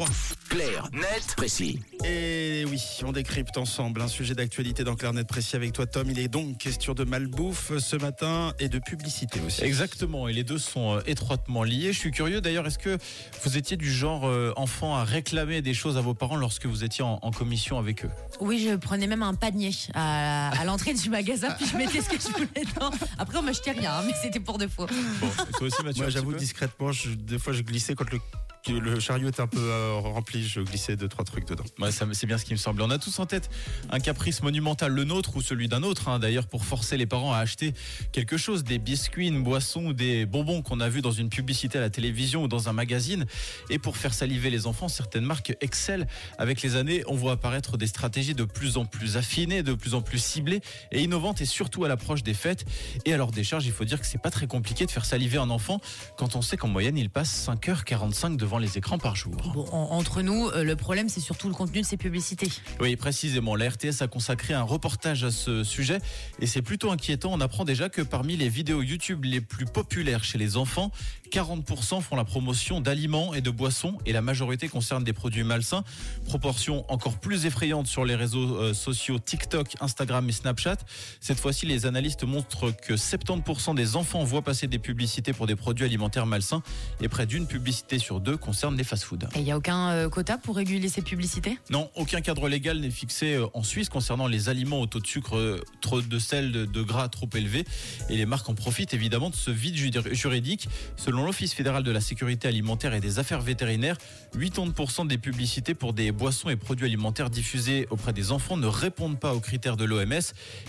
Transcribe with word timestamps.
3. 0.00 0.08
Clair, 0.48 0.88
net, 0.92 1.34
précis. 1.36 1.78
Et 2.04 2.64
oui, 2.68 2.82
on 3.04 3.12
décrypte 3.12 3.58
ensemble 3.58 4.00
un 4.00 4.08
sujet 4.08 4.34
d'actualité 4.34 4.82
dans 4.82 4.96
Clair 4.96 5.12
Net 5.12 5.26
Précis 5.26 5.56
avec 5.56 5.72
toi 5.74 5.86
Tom. 5.86 6.08
Il 6.10 6.18
est 6.18 6.28
donc 6.28 6.56
question 6.56 6.94
de 6.94 7.04
malbouffe 7.04 7.76
ce 7.78 7.96
matin 7.96 8.54
et 8.58 8.68
de 8.70 8.78
publicité 8.78 9.40
aussi. 9.46 9.62
Exactement, 9.62 10.26
et 10.26 10.32
les 10.32 10.42
deux 10.42 10.56
sont 10.58 10.96
euh, 10.96 11.00
étroitement 11.06 11.62
liés. 11.64 11.92
Je 11.92 11.98
suis 11.98 12.10
curieux 12.12 12.40
d'ailleurs, 12.40 12.66
est-ce 12.66 12.78
que 12.78 12.96
vous 13.44 13.58
étiez 13.58 13.76
du 13.76 13.92
genre 13.92 14.26
euh, 14.26 14.52
enfant 14.56 14.96
à 14.96 15.04
réclamer 15.04 15.60
des 15.60 15.74
choses 15.74 15.98
à 15.98 16.00
vos 16.00 16.14
parents 16.14 16.36
lorsque 16.36 16.64
vous 16.64 16.82
étiez 16.82 17.04
en, 17.04 17.18
en 17.20 17.30
commission 17.30 17.78
avec 17.78 18.06
eux? 18.06 18.10
Oui, 18.40 18.66
je 18.66 18.74
prenais 18.76 19.06
même 19.06 19.22
un 19.22 19.34
panier 19.34 19.72
à, 19.94 20.48
à 20.58 20.64
l'entrée 20.64 20.94
du 20.94 21.10
magasin, 21.10 21.50
puis 21.50 21.66
je 21.66 21.76
mettais 21.76 22.00
ce 22.00 22.08
que 22.08 22.16
je 22.18 22.28
voulais 22.32 22.64
dedans. 22.74 22.90
Après, 23.18 23.36
on 23.38 23.42
m'achetait 23.42 23.72
rien, 23.72 23.92
hein, 23.92 24.02
mais 24.06 24.14
c'était 24.22 24.40
pour 24.40 24.56
de 24.56 24.66
faux. 24.66 24.86
Bon, 25.20 25.28
toi 25.58 25.66
aussi 25.66 25.82
Mathieu 25.84 26.02
Moi 26.04 26.10
j'avoue 26.10 26.32
discrètement, 26.32 26.90
je- 26.90 27.10
des 27.10 27.38
fois 27.38 27.52
je 27.52 27.60
glissais 27.62 27.94
quand 27.94 28.10
le, 28.10 28.18
le 28.68 29.00
chariot 29.00 29.28
était 29.28 29.40
un 29.40 29.46
peu 29.46 29.58
euh, 29.58 29.94
rempli, 29.94 30.46
je 30.46 30.60
glissais 30.60 30.96
deux 30.96 31.08
trois 31.08 31.24
trucs 31.24 31.46
dedans. 31.46 31.64
C'est 32.12 32.26
bien 32.26 32.38
ce 32.38 32.44
qui 32.44 32.52
me 32.52 32.58
semble. 32.58 32.82
On 32.82 32.90
a 32.90 32.98
tous 32.98 33.18
en 33.18 33.26
tête 33.26 33.50
un 33.90 34.00
caprice 34.00 34.42
monumental, 34.42 34.92
le 34.92 35.04
nôtre 35.04 35.36
ou 35.36 35.42
celui 35.42 35.68
d'un 35.68 35.82
autre, 35.82 36.08
hein, 36.08 36.18
d'ailleurs, 36.18 36.46
pour 36.46 36.64
forcer 36.64 36.96
les 36.96 37.06
parents 37.06 37.32
à 37.32 37.38
acheter 37.38 37.72
quelque 38.12 38.36
chose, 38.36 38.64
des 38.64 38.78
biscuits, 38.78 39.28
une 39.28 39.42
boisson 39.42 39.86
ou 39.86 39.92
des 39.92 40.26
bonbons 40.26 40.62
qu'on 40.62 40.80
a 40.80 40.88
vus 40.88 41.00
dans 41.00 41.10
une 41.10 41.30
publicité 41.30 41.78
à 41.78 41.80
la 41.80 41.90
télévision 41.90 42.44
ou 42.44 42.48
dans 42.48 42.68
un 42.68 42.72
magazine. 42.72 43.26
Et 43.70 43.78
pour 43.78 43.96
faire 43.96 44.14
saliver 44.14 44.50
les 44.50 44.66
enfants, 44.66 44.88
certaines 44.88 45.24
marques 45.24 45.56
excellent. 45.60 46.06
Avec 46.38 46.62
les 46.62 46.76
années, 46.76 47.02
on 47.06 47.14
voit 47.14 47.32
apparaître 47.32 47.76
des 47.76 47.86
stratégies 47.86 48.34
de 48.34 48.44
plus 48.44 48.76
en 48.76 48.84
plus 48.84 49.16
affinées, 49.16 49.62
de 49.62 49.74
plus 49.74 49.94
en 49.94 50.02
plus 50.02 50.18
ciblées 50.18 50.60
et 50.92 51.02
innovantes, 51.02 51.40
et 51.40 51.46
surtout 51.46 51.84
à 51.84 51.88
l'approche 51.88 52.22
des 52.22 52.34
fêtes. 52.34 52.64
Et 53.06 53.14
à 53.14 53.16
leur 53.16 53.30
décharge, 53.30 53.66
il 53.66 53.72
faut 53.72 53.84
dire 53.84 54.00
que 54.00 54.06
c'est 54.06 54.20
pas 54.20 54.30
très 54.30 54.46
compliqué 54.46 54.86
de 54.86 54.90
faire 54.90 55.04
saliver 55.04 55.38
un 55.38 55.50
enfant 55.50 55.80
quand 56.16 56.36
on 56.36 56.42
sait 56.42 56.56
qu'en 56.56 56.68
moyenne, 56.68 56.98
il 56.98 57.10
passe 57.10 57.48
5h45 57.48 58.36
devant 58.36 58.49
les 58.58 58.78
écrans 58.78 58.98
par 58.98 59.16
jour. 59.16 59.32
Bon, 59.54 59.66
en- 59.72 59.96
entre 59.96 60.22
nous, 60.22 60.48
euh, 60.48 60.64
le 60.64 60.76
problème, 60.76 61.08
c'est 61.08 61.20
surtout 61.20 61.48
le 61.48 61.54
contenu 61.54 61.80
de 61.80 61.86
ces 61.86 61.96
publicités. 61.96 62.48
Oui, 62.80 62.96
précisément. 62.96 63.54
La 63.56 63.68
RTS 63.68 64.02
a 64.02 64.06
consacré 64.08 64.54
un 64.54 64.62
reportage 64.62 65.24
à 65.24 65.30
ce 65.30 65.64
sujet 65.64 65.98
et 66.40 66.46
c'est 66.46 66.62
plutôt 66.62 66.90
inquiétant. 66.90 67.30
On 67.32 67.40
apprend 67.40 67.64
déjà 67.64 67.88
que 67.88 68.02
parmi 68.02 68.36
les 68.36 68.48
vidéos 68.48 68.82
YouTube 68.82 69.24
les 69.24 69.40
plus 69.40 69.66
populaires 69.66 70.24
chez 70.24 70.38
les 70.38 70.56
enfants, 70.56 70.90
40% 71.30 72.00
font 72.00 72.16
la 72.16 72.24
promotion 72.24 72.80
d'aliments 72.80 73.34
et 73.34 73.40
de 73.40 73.50
boissons 73.50 73.98
et 74.06 74.12
la 74.12 74.20
majorité 74.22 74.68
concerne 74.68 75.04
des 75.04 75.12
produits 75.12 75.44
malsains. 75.44 75.84
Proportion 76.24 76.84
encore 76.90 77.18
plus 77.18 77.46
effrayante 77.46 77.86
sur 77.86 78.04
les 78.04 78.14
réseaux 78.16 78.56
euh, 78.56 78.74
sociaux 78.74 79.18
TikTok, 79.18 79.74
Instagram 79.80 80.28
et 80.28 80.32
Snapchat. 80.32 80.76
Cette 81.20 81.38
fois-ci, 81.38 81.66
les 81.66 81.86
analystes 81.86 82.24
montrent 82.24 82.70
que 82.70 82.94
70% 82.94 83.74
des 83.74 83.96
enfants 83.96 84.24
voient 84.24 84.42
passer 84.42 84.66
des 84.66 84.78
publicités 84.78 85.32
pour 85.32 85.46
des 85.46 85.56
produits 85.56 85.84
alimentaires 85.84 86.26
malsains 86.26 86.62
et 87.00 87.08
près 87.08 87.26
d'une 87.26 87.46
publicité 87.46 87.98
sur 87.98 88.20
deux 88.20 88.36
concerne 88.40 88.76
les 88.76 88.84
fast-foods. 88.84 89.26
Et 89.34 89.38
il 89.38 89.44
n'y 89.44 89.52
a 89.52 89.56
aucun 89.56 89.90
euh, 89.90 90.08
quota 90.08 90.38
pour 90.38 90.56
réguler 90.56 90.88
ces 90.88 91.02
publicités? 91.02 91.58
Non, 91.70 91.90
aucun 91.94 92.20
cadre 92.20 92.48
légal 92.48 92.78
n'est 92.80 92.90
fixé 92.90 93.34
euh, 93.34 93.46
en 93.54 93.62
Suisse 93.62 93.88
concernant 93.88 94.26
les 94.26 94.48
aliments 94.48 94.80
au 94.80 94.86
taux 94.86 95.00
de 95.00 95.06
sucre, 95.06 95.36
euh, 95.36 95.60
trop 95.80 96.00
de 96.00 96.18
sel, 96.18 96.52
de, 96.52 96.82
gras 96.82 97.08
trop 97.08 97.28
élevé. 97.34 97.64
Et 98.08 98.16
les 98.16 98.26
marques 98.26 98.48
en 98.48 98.54
profitent 98.54 98.94
évidemment 98.94 99.30
de 99.30 99.34
ce 99.34 99.50
vide 99.50 99.76
ju- 99.76 99.90
juridique. 100.12 100.68
Selon 100.96 101.24
l'Office 101.24 101.52
fédéral 101.52 101.82
de 101.82 101.90
la 101.90 102.00
sécurité 102.00 102.48
alimentaire 102.48 102.94
et 102.94 103.00
des 103.00 103.18
affaires 103.18 103.40
vétérinaires, 103.42 103.96
80% 104.34 105.06
des 105.06 105.18
publicités 105.18 105.74
pour 105.74 105.92
des 105.92 106.12
boissons 106.12 106.48
et 106.48 106.56
produits 106.56 106.86
alimentaires 106.86 107.28
diffusés 107.30 107.86
auprès 107.90 108.12
des 108.12 108.32
enfants 108.32 108.56
ne 108.56 108.66
répondent 108.66 109.18
pas 109.18 109.34
aux 109.34 109.40
critères 109.40 109.76
de 109.76 109.84
l'OMS. 109.84 110.12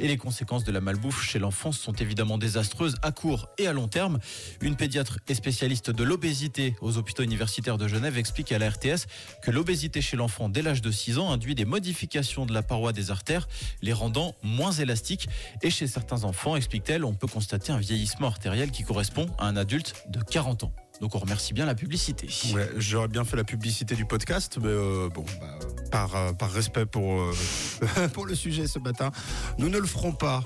Et 0.00 0.08
les 0.08 0.16
conséquences 0.16 0.64
de 0.64 0.72
la 0.72 0.80
malbouffe 0.80 1.22
chez 1.22 1.38
l'enfant 1.38 1.72
sont 1.72 1.92
évidemment 1.92 2.38
désastreuses 2.38 2.94
à 3.02 3.12
court 3.12 3.48
et 3.58 3.66
à 3.66 3.72
long 3.72 3.88
terme. 3.88 4.18
Une 4.60 4.76
pédiatre 4.76 5.18
et 5.28 5.34
spécialiste 5.34 5.90
de 5.90 6.04
l'obésité 6.04 6.74
aux 6.80 6.96
hôpitaux 6.96 7.22
universitaires 7.22 7.57
de 7.60 7.88
Genève 7.88 8.16
explique 8.16 8.52
à 8.52 8.58
la 8.58 8.70
RTS 8.70 9.06
que 9.42 9.50
l'obésité 9.50 10.00
chez 10.00 10.16
l'enfant 10.16 10.48
dès 10.48 10.62
l'âge 10.62 10.80
de 10.80 10.90
6 10.90 11.18
ans 11.18 11.32
induit 11.32 11.56
des 11.56 11.64
modifications 11.64 12.46
de 12.46 12.54
la 12.54 12.62
paroi 12.62 12.92
des 12.92 13.10
artères, 13.10 13.48
les 13.82 13.92
rendant 13.92 14.34
moins 14.42 14.70
élastiques. 14.70 15.28
Et 15.62 15.70
chez 15.70 15.88
certains 15.88 16.24
enfants, 16.24 16.54
explique-t-elle, 16.54 17.04
on 17.04 17.14
peut 17.14 17.26
constater 17.26 17.72
un 17.72 17.78
vieillissement 17.78 18.28
artériel 18.28 18.70
qui 18.70 18.84
correspond 18.84 19.26
à 19.38 19.46
un 19.46 19.56
adulte 19.56 19.94
de 20.08 20.20
40 20.20 20.64
ans. 20.64 20.72
Donc 21.00 21.14
on 21.14 21.18
remercie 21.18 21.52
bien 21.52 21.66
la 21.66 21.74
publicité. 21.74 22.28
Ouais, 22.54 22.70
j'aurais 22.76 23.08
bien 23.08 23.24
fait 23.24 23.36
la 23.36 23.44
publicité 23.44 23.94
du 23.94 24.04
podcast, 24.04 24.58
mais 24.60 24.68
euh, 24.68 25.08
bon, 25.08 25.24
bah, 25.40 25.58
par, 25.90 26.14
euh, 26.14 26.32
par 26.32 26.50
respect 26.50 26.86
pour, 26.86 27.20
euh, 27.20 27.32
pour 28.12 28.26
le 28.26 28.34
sujet 28.34 28.66
ce 28.66 28.78
matin, 28.78 29.10
nous 29.58 29.68
ne 29.68 29.78
le 29.78 29.86
ferons 29.86 30.12
pas. 30.12 30.44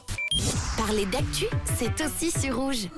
Parler 0.76 1.06
d'actu, 1.06 1.46
c'est 1.78 2.00
aussi 2.04 2.30
sur 2.30 2.56
rouge. 2.56 2.88